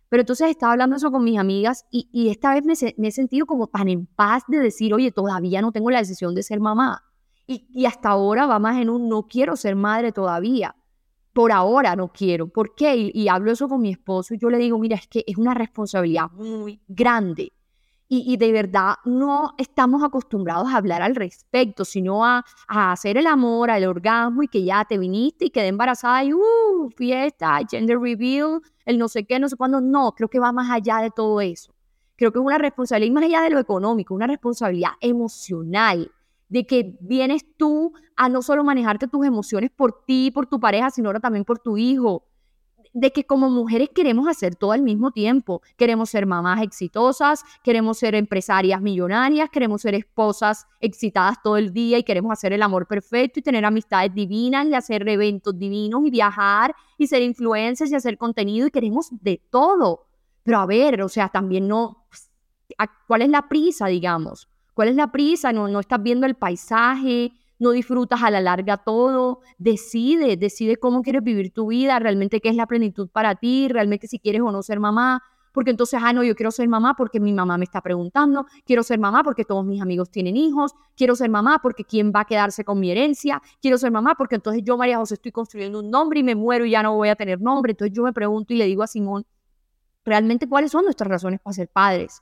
[0.10, 2.64] Pero entonces estaba hablando eso con mis amigas y, y esta vez
[2.98, 6.34] me, he sentido como tan en paz de decir, oye, todavía no tengo la decisión
[6.34, 7.04] de ser mamá
[7.48, 10.76] y, hasta ahora va más en un no quiero ser madre todavía.
[11.34, 12.48] Por ahora no quiero.
[12.50, 13.12] ¿Por qué?
[13.14, 15.54] Y, hablo eso con mi esposo y yo le digo, mira, es que es una
[15.54, 17.54] responsabilidad muy grande.
[18.10, 23.28] Y, de verdad no estamos acostumbrados a hablar al respecto, sino a, a, hacer el
[23.28, 28.00] amor, al orgasmo y que ya te viniste y quedé embarazada y uh, fiesta, gender
[28.00, 29.82] reveal, el no sé qué, no sé cuándo.
[29.82, 31.74] No, creo que va más allá de todo eso.
[32.16, 36.10] Creo que es una responsabilidad, más allá de lo económico, una responsabilidad emocional
[36.50, 40.90] de que vienes tú a no solo manejarte tus emociones por ti, por tu pareja,
[40.90, 42.24] sino ahora también por tu hijo.
[42.94, 45.62] De que como mujeres queremos hacer todo al mismo tiempo.
[45.76, 51.98] Queremos ser mamás exitosas, queremos ser empresarias millonarias, queremos ser esposas excitadas todo el día
[51.98, 56.10] y queremos hacer el amor perfecto y tener amistades divinas y hacer eventos divinos y
[56.10, 60.08] viajar y ser influencers y hacer contenido y queremos de todo.
[60.44, 62.32] Pero a ver, o sea, también no, pues,
[63.08, 64.50] ¿cuál es la prisa, digamos?
[64.74, 65.52] ¿Cuál es la prisa?
[65.52, 69.40] No, no estás viendo el paisaje, no disfrutas a la larga todo.
[69.58, 74.08] Decide, decide cómo quieres vivir tu vida, realmente qué es la plenitud para ti, realmente
[74.08, 75.22] si quieres o no ser mamá.
[75.52, 78.84] Porque entonces, ah, no, yo quiero ser mamá porque mi mamá me está preguntando, quiero
[78.84, 82.26] ser mamá porque todos mis amigos tienen hijos, quiero ser mamá porque quién va a
[82.26, 85.90] quedarse con mi herencia, quiero ser mamá porque entonces yo, María José, estoy construyendo un
[85.90, 87.72] nombre y me muero y ya no voy a tener nombre.
[87.72, 89.26] Entonces yo me pregunto y le digo a Simón,
[90.06, 92.22] realmente cuáles son nuestras razones para ser padres.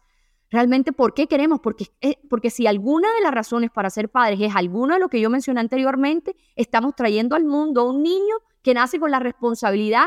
[0.52, 1.60] Realmente, ¿por qué queremos?
[1.60, 5.10] Porque, eh, porque si alguna de las razones para ser padres es alguno de lo
[5.10, 9.20] que yo mencioné anteriormente, estamos trayendo al mundo a un niño que nace con la
[9.20, 10.06] responsabilidad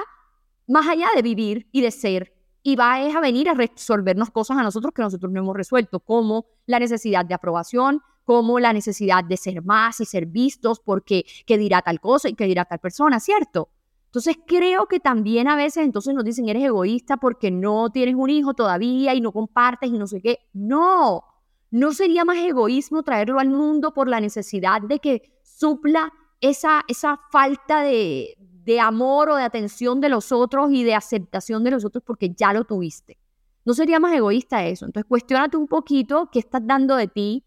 [0.66, 2.34] más allá de vivir y de ser.
[2.62, 6.46] Y va a venir a resolvernos cosas a nosotros que nosotros no hemos resuelto, como
[6.66, 11.56] la necesidad de aprobación, como la necesidad de ser más y ser vistos, porque qué
[11.56, 13.70] dirá tal cosa y qué dirá tal persona, ¿cierto?
[14.08, 18.30] Entonces creo que también a veces entonces nos dicen eres egoísta porque no tienes un
[18.30, 20.38] hijo todavía y no compartes y no sé qué.
[20.54, 21.24] No,
[21.70, 27.20] no sería más egoísmo traerlo al mundo por la necesidad de que supla esa, esa
[27.30, 31.84] falta de, de amor o de atención de los otros y de aceptación de los
[31.84, 33.18] otros porque ya lo tuviste.
[33.64, 34.86] No sería más egoísta eso.
[34.86, 37.44] Entonces cuestionate un poquito qué estás dando de ti,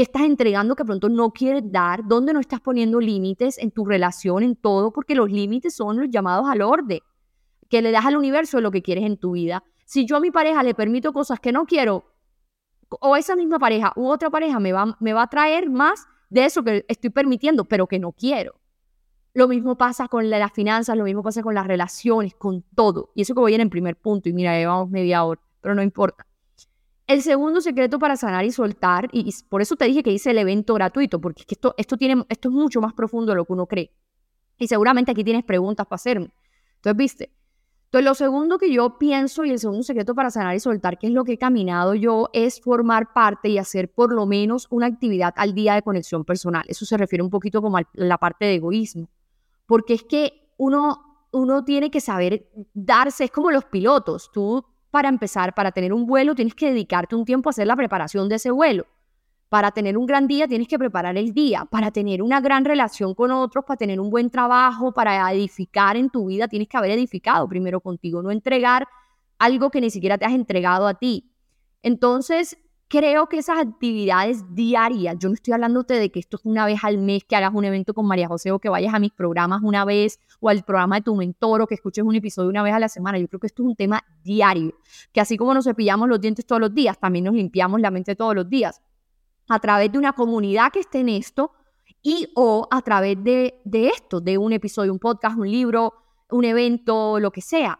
[0.00, 2.00] ¿Qué estás entregando que pronto no quieres dar?
[2.08, 4.94] ¿Dónde no estás poniendo límites en tu relación, en todo?
[4.94, 7.00] Porque los límites son los llamados al orden,
[7.68, 9.62] que le das al universo lo que quieres en tu vida.
[9.84, 12.14] Si yo a mi pareja le permito cosas que no quiero,
[12.88, 16.46] o esa misma pareja u otra pareja me va, me va a traer más de
[16.46, 18.54] eso que estoy permitiendo, pero que no quiero.
[19.34, 23.10] Lo mismo pasa con las finanzas, lo mismo pasa con las relaciones, con todo.
[23.14, 25.82] Y eso que voy en el primer punto, y mira, llevamos media hora, pero no
[25.82, 26.26] importa.
[27.10, 30.38] El segundo secreto para sanar y soltar, y, por eso te dije que hice el
[30.38, 33.66] evento gratuito, porque esto, esto, tiene, esto es mucho más profundo de lo que uno
[33.66, 33.90] cree.
[34.58, 36.32] Y seguramente aquí tienes preguntas para hacerme.
[36.76, 37.32] Entonces, viste.
[37.86, 41.08] Entonces, lo segundo que yo pienso y el segundo secreto para sanar y soltar, que
[41.08, 44.86] es lo que he caminado yo, es formar parte y hacer por lo menos una
[44.86, 46.62] actividad al día de conexión personal.
[46.68, 49.10] Eso se refiere un poquito como a la parte de egoísmo.
[49.66, 54.30] Porque es que uno, uno tiene que saber darse, es como los pilotos.
[54.32, 57.76] Tú para empezar, para tener un vuelo, tienes que dedicarte un tiempo a hacer la
[57.76, 58.86] preparación de ese vuelo.
[59.48, 61.64] Para tener un gran día, tienes que preparar el día.
[61.64, 66.08] Para tener una gran relación con otros, para tener un buen trabajo, para edificar en
[66.10, 68.86] tu vida, tienes que haber edificado primero contigo, no entregar
[69.38, 71.32] algo que ni siquiera te has entregado a ti.
[71.82, 72.58] Entonces,
[72.90, 76.80] creo que esas actividades diarias, yo no estoy hablándote de que esto es una vez
[76.82, 79.62] al mes, que hagas un evento con María José o que vayas a mis programas
[79.62, 82.74] una vez o al programa de tu mentor o que escuches un episodio una vez
[82.74, 83.16] a la semana.
[83.18, 84.74] Yo creo que esto es un tema diario,
[85.12, 88.16] que así como nos cepillamos los dientes todos los días, también nos limpiamos la mente
[88.16, 88.82] todos los días.
[89.48, 91.52] A través de una comunidad que esté en esto
[92.02, 95.94] y o a través de, de esto, de un episodio, un podcast, un libro,
[96.28, 97.78] un evento, lo que sea.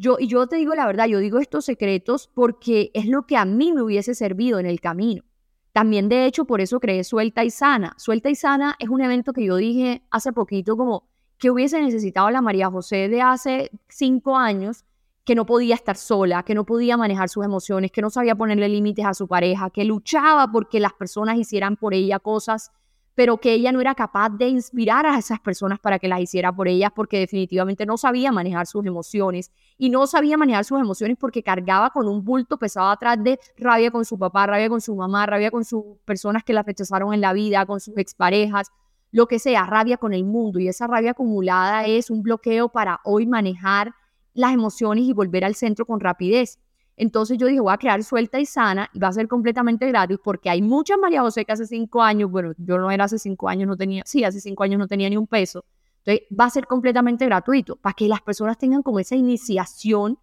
[0.00, 3.36] Yo, y yo te digo la verdad, yo digo estos secretos porque es lo que
[3.36, 5.24] a mí me hubiese servido en el camino.
[5.72, 7.92] También, de hecho, por eso creé Suelta y Sana.
[7.98, 11.04] Suelta y Sana es un evento que yo dije hace poquito como
[11.36, 14.86] que hubiese necesitado la María José de hace cinco años
[15.26, 18.70] que no podía estar sola, que no podía manejar sus emociones, que no sabía ponerle
[18.70, 22.72] límites a su pareja, que luchaba porque las personas hicieran por ella cosas,
[23.20, 26.50] pero que ella no era capaz de inspirar a esas personas para que las hiciera
[26.56, 31.18] por ellas porque definitivamente no sabía manejar sus emociones y no sabía manejar sus emociones
[31.20, 34.96] porque cargaba con un bulto pesado atrás de rabia con su papá, rabia con su
[34.96, 38.68] mamá, rabia con sus personas que la rechazaron en la vida, con sus exparejas,
[39.10, 43.00] lo que sea, rabia con el mundo y esa rabia acumulada es un bloqueo para
[43.04, 43.92] hoy manejar
[44.32, 46.58] las emociones y volver al centro con rapidez.
[47.00, 50.18] Entonces yo dije, voy a crear suelta y sana y va a ser completamente gratis
[50.22, 53.48] porque hay muchas María José que hace cinco años, bueno, yo no era hace cinco
[53.48, 55.64] años, no tenía, sí, hace cinco años no tenía ni un peso.
[56.04, 60.18] Entonces va a ser completamente gratuito para que las personas tengan como esa iniciación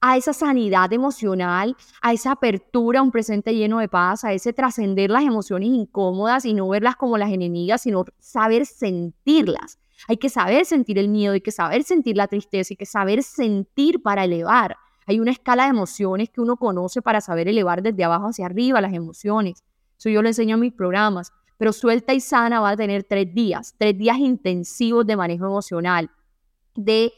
[0.00, 4.52] a esa sanidad emocional, a esa apertura a un presente lleno de paz, a ese
[4.52, 9.80] trascender las emociones incómodas y no verlas como las enemigas, sino saber sentirlas.
[10.06, 13.24] Hay que saber sentir el miedo, hay que saber sentir la tristeza, hay que saber
[13.24, 14.76] sentir para elevar.
[15.10, 18.80] Hay una escala de emociones que uno conoce para saber elevar desde abajo hacia arriba
[18.80, 19.64] las emociones.
[19.98, 21.32] Eso yo lo enseño en mis programas.
[21.58, 26.12] Pero suelta y sana va a tener tres días, tres días intensivos de manejo emocional,
[26.76, 27.12] de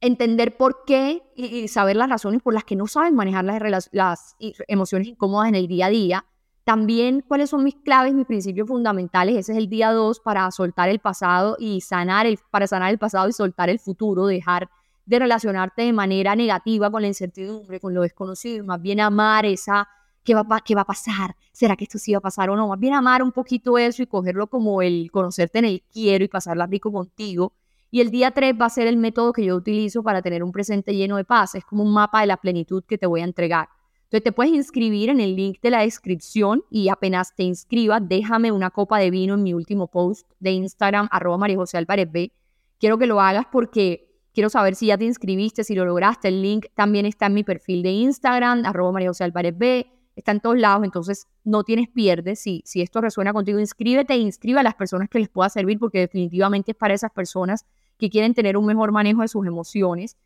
[0.00, 3.44] entender por qué y, saber las razones por las que no saben manejar
[3.90, 4.36] las,
[4.68, 6.24] emociones incómodas en el día a día,
[6.62, 9.36] también cuáles son mis claves, mis principios fundamentales.
[9.36, 12.98] Ese es el día 2 para soltar el pasado y sanar el, para sanar el
[12.98, 14.70] pasado y soltar el futuro, dejar
[15.04, 19.88] de relacionarte de manera negativa con la incertidumbre, con lo desconocido, más bien amar esa,
[20.24, 21.36] ¿qué va, qué va a pasar?
[21.52, 22.68] ¿Será que esto sí va a pasar o no?
[22.68, 26.28] Más bien amar un poquito eso y cogerlo como el conocerte en el quiero y
[26.28, 27.54] pasarla rico contigo.
[27.90, 30.50] Y el día 3 va a ser el método que yo utilizo para tener un
[30.50, 31.54] presente lleno de paz.
[31.54, 33.68] Es como un mapa de la plenitud que te voy a entregar.
[34.04, 38.52] Entonces te puedes inscribir en el link de la descripción y apenas te inscribas, déjame
[38.52, 42.30] una copa de vino en mi último post de Instagram, arroba María José Álvarez B.
[42.78, 46.28] Quiero que lo hagas porque quiero saber si ya te inscribiste, si lo lograste.
[46.28, 49.86] El link también está en mi perfil de Instagram, arroba María José Álvarez B.
[50.14, 52.36] Está en todos lados, entonces no tienes pierde.
[52.36, 55.78] Si, si esto resuena contigo, inscríbete e inscribe a las personas que les pueda servir
[55.78, 57.64] porque definitivamente es para esas personas
[57.98, 60.16] que quieren tener un mejor manejo de sus emociones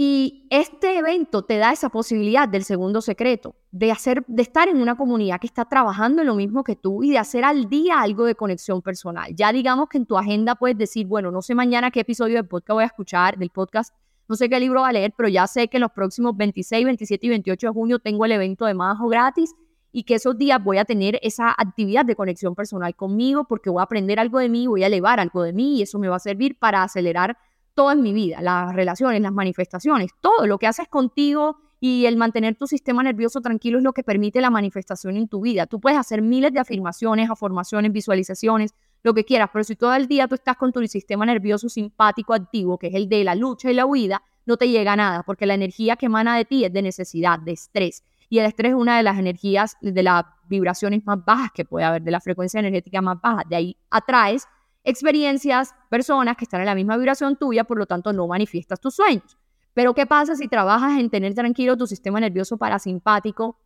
[0.00, 4.80] y este evento te da esa posibilidad del segundo secreto, de, hacer, de estar en
[4.80, 8.00] una comunidad que está trabajando en lo mismo que tú y de hacer al día
[8.00, 9.34] algo de conexión personal.
[9.34, 12.46] Ya digamos que en tu agenda puedes decir, bueno, no sé mañana qué episodio del
[12.46, 13.92] podcast voy a escuchar, del podcast,
[14.28, 17.26] no sé qué libro va a leer, pero ya sé que los próximos 26, 27
[17.26, 19.52] y 28 de junio tengo el evento de Majo gratis
[19.90, 23.80] y que esos días voy a tener esa actividad de conexión personal conmigo porque voy
[23.80, 26.14] a aprender algo de mí, voy a elevar algo de mí y eso me va
[26.14, 27.36] a servir para acelerar
[27.78, 32.16] todo en mi vida, las relaciones, las manifestaciones, todo lo que haces contigo y el
[32.16, 35.68] mantener tu sistema nervioso tranquilo es lo que permite la manifestación en tu vida.
[35.68, 40.08] Tú puedes hacer miles de afirmaciones, afirmaciones, visualizaciones, lo que quieras, pero si todo el
[40.08, 43.70] día tú estás con tu sistema nervioso simpático activo, que es el de la lucha
[43.70, 46.72] y la huida, no te llega nada, porque la energía que emana de ti es
[46.72, 48.02] de necesidad, de estrés.
[48.28, 51.86] Y el estrés es una de las energías, de las vibraciones más bajas que puede
[51.86, 53.44] haber, de la frecuencia energética más baja.
[53.48, 54.48] De ahí atraes
[54.84, 58.94] experiencias, personas que están en la misma vibración tuya, por lo tanto no manifiestas tus
[58.94, 59.36] sueños.
[59.74, 63.58] Pero ¿qué pasa si trabajas en tener tranquilo tu sistema nervioso parasimpático,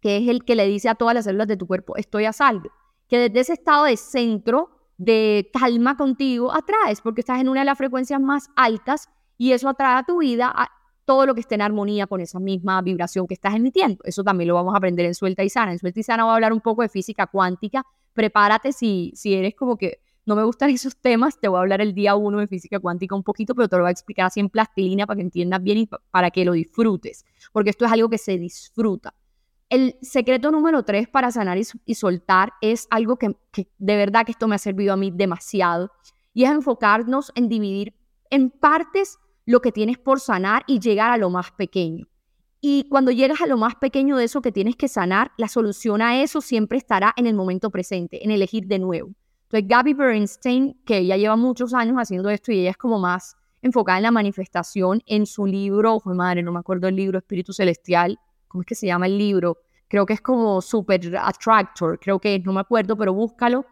[0.00, 2.32] que es el que le dice a todas las células de tu cuerpo, estoy a
[2.32, 2.70] salvo?
[3.08, 7.66] Que desde ese estado de centro, de calma contigo, atraes, porque estás en una de
[7.66, 10.70] las frecuencias más altas y eso atrae a tu vida a
[11.04, 14.02] todo lo que esté en armonía con esa misma vibración que estás emitiendo.
[14.04, 15.72] Eso también lo vamos a aprender en Suelta y Sana.
[15.72, 17.84] En Suelta y Sana voy a hablar un poco de física cuántica.
[18.12, 21.80] Prepárate si, si eres como que no me gustan esos temas, te voy a hablar
[21.80, 24.40] el día uno de física cuántica un poquito, pero te lo voy a explicar así
[24.40, 28.08] en plastilina para que entiendas bien y para que lo disfrutes, porque esto es algo
[28.08, 29.14] que se disfruta.
[29.68, 34.32] El secreto número tres para sanar y, soltar es algo que, que de verdad que
[34.32, 35.90] esto me ha servido a mí demasiado,
[36.34, 37.94] y es enfocarnos en dividir
[38.30, 42.06] en partes lo que tienes por sanar y llegar a lo más pequeño.
[42.60, 46.00] Y cuando llegas a lo más pequeño de eso que tienes que sanar, la solución
[46.00, 49.10] a eso siempre estará en el momento presente, en elegir de nuevo.
[49.52, 53.36] Entonces, Gabby Bernstein, que ya lleva muchos años haciendo esto y ella es como más
[53.60, 57.52] enfocada en la manifestación, en su libro, ojo madre, no me acuerdo el libro, Espíritu
[57.52, 59.58] Celestial, ¿cómo es que se llama el libro?
[59.88, 63.66] Creo que es como Super Attractor, creo que es, no me acuerdo, pero búscalo.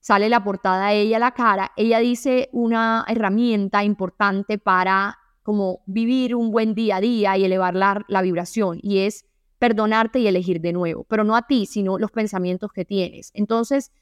[0.00, 1.70] Sale la portada a ella, la cara.
[1.76, 7.76] Ella dice una herramienta importante para como vivir un buen día a día y elevar
[7.76, 9.24] la, la vibración, y es
[9.60, 13.30] perdonarte y elegir de nuevo, pero no a ti, sino los pensamientos que tienes.
[13.34, 13.92] Entonces,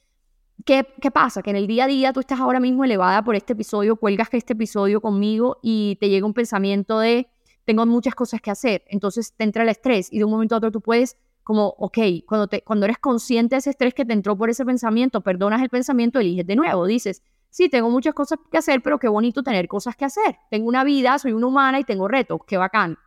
[0.64, 1.42] ¿Qué, pasa?
[1.42, 4.28] Que en el día a día tú estás ahora mismo elevada por este episodio, cuelgas
[4.32, 7.28] este episodio conmigo y te llega un pensamiento de
[7.64, 10.58] tengo muchas cosas que hacer, entonces te entra el estrés y de un momento a
[10.58, 14.12] otro tú puedes como, ok, cuando, te, cuando eres consciente de ese estrés que te
[14.12, 18.38] entró por ese pensamiento, perdonas el pensamiento, eliges de nuevo, dices, sí, tengo muchas cosas
[18.50, 20.36] que hacer, pero qué bonito tener cosas que hacer.
[20.50, 22.98] Tengo una vida, soy una humana y tengo retos, qué bacán.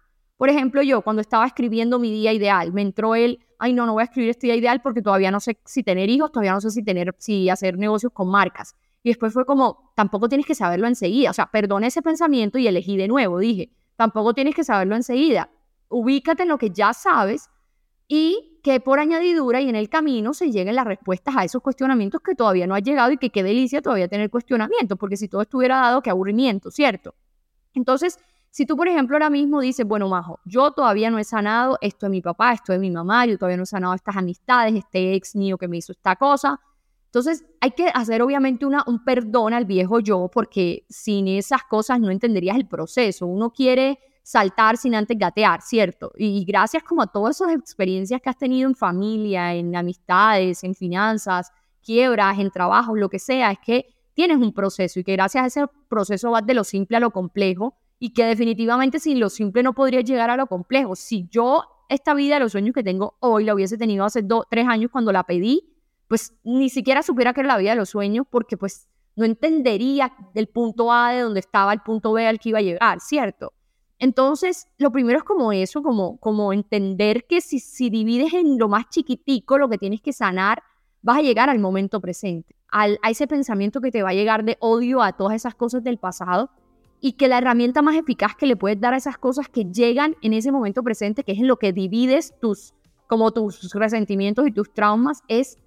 [0.43, 3.93] Por ejemplo, yo cuando estaba escribiendo mi día ideal, me entró el, ay no, no
[3.93, 6.59] voy a escribir este día ideal porque todavía no sé si tener hijos, todavía no
[6.59, 8.75] sé si tener, si hacer negocios con marcas.
[9.03, 11.29] Y después fue como, tampoco tienes que saberlo enseguida.
[11.29, 13.39] O sea, perdona ese pensamiento y elegí de nuevo.
[13.39, 15.49] Dije, tampoco tienes que saberlo enseguida.
[15.87, 17.49] Ubícate en lo que ya sabes
[18.09, 22.19] y que por añadidura y en el camino se lleguen las respuestas a esos cuestionamientos
[22.19, 25.41] que todavía no ha llegado y que qué delicia todavía tener cuestionamientos, porque si todo
[25.41, 27.15] estuviera dado, qué aburrimiento, ¿cierto?
[27.73, 28.19] Entonces,
[28.54, 32.06] si tú, por ejemplo, ahora mismo dices, bueno, Majo, yo todavía no he sanado esto
[32.06, 35.16] de mi papá, esto de mi mamá, yo todavía no he sanado estas amistades, este
[35.16, 36.62] ex mío que me hizo esta cosa,
[37.06, 41.99] entonces hay que hacer obviamente una, un perdón al viejo yo, porque sin esas cosas
[41.99, 43.26] no entenderías el proceso.
[43.26, 46.12] Uno quiere saltar sin antes gatear, ¿cierto?
[46.16, 50.76] Y gracias como a todas esas experiencias que has tenido en familia, en amistades, en
[50.76, 51.51] finanzas,
[51.84, 55.47] quiebras, en trabajo, lo que sea, es que tienes un proceso y que gracias a
[55.47, 59.63] ese proceso vas de lo simple a lo complejo y que definitivamente sin lo simple
[59.63, 60.95] no podrías llegar a lo complejo.
[60.95, 64.67] Si yo esta vida los sueños que tengo hoy la hubiese tenido hace dos, tres
[64.67, 65.73] años cuando la pedí,
[66.07, 70.13] pues ni siquiera supiera que era la vida de los sueños porque pues no entendería
[70.33, 73.53] del punto A de donde estaba el punto B al que iba a llegar, ¿cierto?
[73.99, 78.67] Entonces, lo primero es como eso, como, como entender que si, si divides en lo
[78.67, 80.61] más chiquitico lo que tienes que sanar,
[81.01, 84.43] vas a llegar al momento presente, al, a ese pensamiento que te va a llegar
[84.43, 86.49] de odio a todas esas cosas del pasado
[87.06, 90.16] y que la herramienta más eficaz que le puedes dar a esas cosas que llegan
[90.22, 92.74] en ese momento presente, que es en lo que divides tus,
[93.08, 95.58] como tus resentimientos y tus traumas, es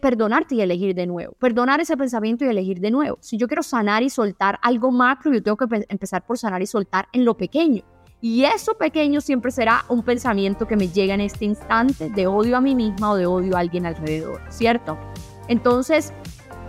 [0.00, 1.34] perdonarte y elegir de nuevo.
[1.38, 3.18] Perdonar ese pensamiento y elegir de nuevo.
[3.20, 6.66] Si yo quiero sanar y soltar algo macro, yo tengo que empezar por sanar y
[6.66, 7.82] soltar en lo pequeño.
[8.22, 12.56] Y eso pequeño siempre será un pensamiento que me llega en este instante de odio
[12.56, 14.98] a mí misma o de odio a alguien alrededor, ¿cierto?
[15.46, 16.14] Entonces,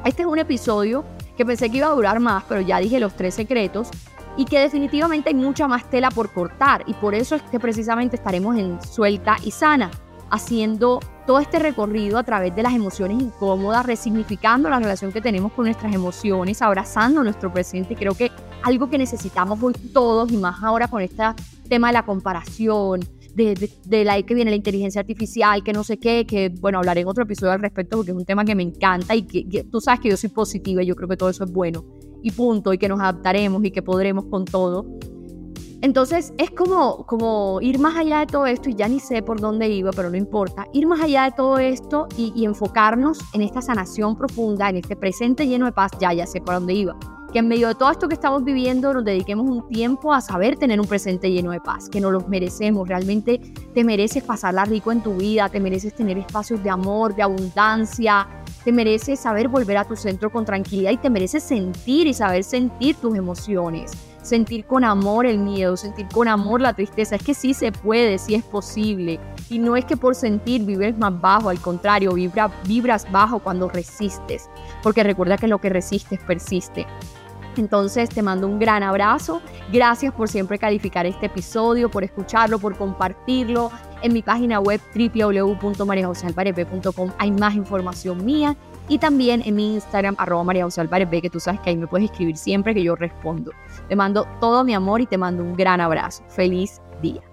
[0.03, 1.05] este es un episodio
[1.41, 3.89] que pensé que iba a durar más, pero ya dije los tres secretos
[4.37, 8.15] y que definitivamente hay mucha más tela por cortar y por eso es que precisamente
[8.15, 9.89] estaremos en suelta y sana
[10.29, 15.51] haciendo todo este recorrido a través de las emociones incómodas, resignificando la relación que tenemos
[15.53, 17.95] con nuestras emociones, abrazando nuestro presente.
[17.95, 18.31] Creo que
[18.61, 21.23] algo que necesitamos hoy todos y más ahora con este
[21.67, 22.99] tema de la comparación,
[23.35, 27.07] de, la que viene la inteligencia artificial, que no sé qué, que bueno, hablaré en
[27.07, 29.99] otro episodio al respecto porque es un tema que me encanta y que tú sabes
[29.99, 31.85] que yo soy positiva y yo creo que todo eso es bueno
[32.23, 34.85] y punto y que nos adaptaremos y que podremos con todo.
[35.81, 39.41] Entonces es como, como ir más allá de todo esto, y ya ni sé por
[39.41, 43.61] dónde iba, pero no importa, ir más allá de todo esto y, enfocarnos en esta
[43.61, 46.95] sanación profunda, en este presente lleno de paz, ya, ya sé por dónde iba.
[47.31, 50.57] Que en medio de todo esto que estamos viviendo nos dediquemos un tiempo a saber
[50.57, 53.39] tener un presente lleno de paz, que nos los merecemos, realmente
[53.73, 58.27] te mereces pasarla rico en tu vida, te mereces tener espacios de amor, de abundancia,
[58.65, 62.43] te mereces saber volver a tu centro con tranquilidad y te mereces sentir y saber
[62.43, 67.15] sentir tus emociones sentir con amor el miedo, sentir con amor la tristeza.
[67.15, 69.19] Es que sí se puede, sí es posible.
[69.49, 73.69] Y no es que por sentir vives más bajo, al contrario, vibra, vibras bajo cuando
[73.69, 74.49] resistes,
[74.83, 76.85] porque recuerda que lo que resistes persiste.
[77.57, 79.41] Entonces te mando un gran abrazo.
[79.71, 83.71] Gracias por siempre calificar este episodio, por escucharlo, por compartirlo.
[84.01, 90.43] En mi página web www.mariajosealvarep.com hay más información mía y también en mi Instagram, arroba
[90.43, 90.67] María
[91.21, 93.51] que tú sabes que ahí me puedes escribir siempre que yo respondo.
[93.87, 96.23] Te mando todo mi amor y te mando un gran abrazo.
[96.29, 97.30] Feliz día.